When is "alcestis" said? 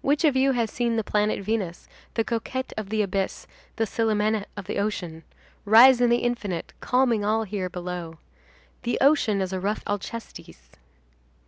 9.86-10.70